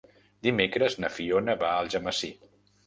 Dimecres 0.47 0.97
na 1.03 1.11
Fiona 1.19 1.59
va 1.67 1.71
a 1.75 1.79
Algemesí. 1.85 2.35